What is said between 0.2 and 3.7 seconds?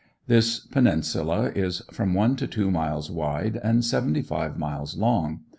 This Peninsula is from one to two miles wide